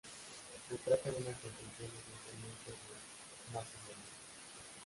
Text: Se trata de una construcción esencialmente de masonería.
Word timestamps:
Se 0.67 0.75
trata 0.77 1.11
de 1.11 1.17
una 1.17 1.25
construcción 1.25 1.91
esencialmente 1.93 2.71
de 2.71 3.53
masonería. 3.53 4.09